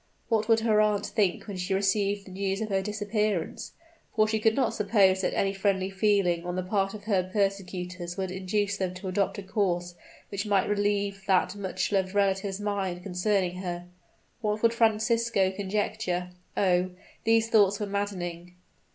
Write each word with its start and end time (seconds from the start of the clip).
What 0.29 0.47
would 0.49 0.61
her 0.61 0.81
aunt 0.81 1.05
think 1.05 1.45
when 1.45 1.57
she 1.57 1.75
received 1.75 2.25
the 2.25 2.31
news 2.31 2.59
of 2.59 2.69
her 2.69 2.81
disappearance? 2.81 3.73
for 4.15 4.27
she 4.27 4.39
could 4.39 4.55
not 4.55 4.73
suppose 4.73 5.21
that 5.21 5.37
any 5.37 5.53
friendly 5.53 5.91
feeling 5.91 6.43
on 6.43 6.55
the 6.55 6.63
part 6.63 6.95
of 6.95 7.03
her 7.03 7.29
persecutors 7.31 8.17
would 8.17 8.31
induce 8.31 8.77
them 8.77 8.95
to 8.95 9.09
adopt 9.09 9.37
a 9.37 9.43
course 9.43 9.93
which 10.29 10.47
might 10.47 10.67
relieve 10.67 11.21
that 11.27 11.55
much 11.55 11.91
loved 11.91 12.15
relative's 12.15 12.59
mind 12.59 13.03
concerning 13.03 13.57
her. 13.57 13.85
What 14.41 14.63
would 14.63 14.73
Francisco 14.73 15.51
conjecture? 15.51 16.31
Oh! 16.57 16.89
these 17.23 17.49
thoughts 17.49 17.79
were 17.79 17.85
maddening! 17.85 18.55